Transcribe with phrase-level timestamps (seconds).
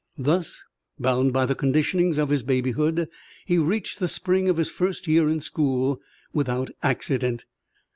[0.17, 0.63] Thus,
[0.99, 3.07] bound by the conditionings of his babyhood,
[3.45, 6.01] he reached the spring of his first year in school
[6.33, 7.45] without accident.